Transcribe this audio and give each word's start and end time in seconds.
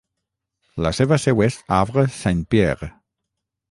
La 0.85 0.93
seva 1.01 1.19
seu 1.27 1.45
és 1.49 1.59
Havre-Saint-Pierre. 1.79 2.95